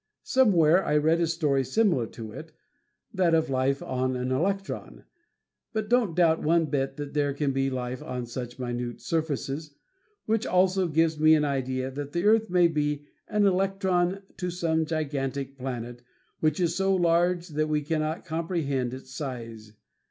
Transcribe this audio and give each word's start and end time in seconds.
Somewhere 0.23 0.83
I 0.83 0.97
read 0.97 1.21
a 1.21 1.27
story 1.27 1.63
similar 1.63 2.07
to 2.07 2.31
it 2.31 2.51
that 3.13 3.35
of 3.35 3.51
life 3.51 3.83
on 3.83 4.15
an 4.15 4.31
electron. 4.31 5.03
I 5.75 5.81
don't 5.81 6.15
doubt 6.15 6.41
one 6.41 6.65
bit 6.65 6.97
that 6.97 7.13
there 7.13 7.35
can 7.35 7.51
be 7.51 7.69
life 7.69 8.01
on 8.01 8.25
such 8.25 8.57
minute 8.57 8.99
surfaces, 8.99 9.75
which 10.25 10.47
also 10.47 10.87
gives 10.87 11.19
me 11.19 11.35
an 11.35 11.45
idea 11.45 11.91
that 11.91 12.13
the 12.13 12.25
earth 12.25 12.49
may 12.49 12.67
be 12.67 13.05
an 13.27 13.45
electron 13.45 14.23
to 14.37 14.49
some 14.49 14.87
gigantic 14.87 15.55
planet 15.55 16.01
which 16.39 16.59
is 16.59 16.73
so 16.73 16.95
large 16.95 17.49
that 17.49 17.67
we 17.69 17.81
cannot 17.83 18.25
comprehend 18.25 18.95
its 18.95 19.13
size. 19.13 19.73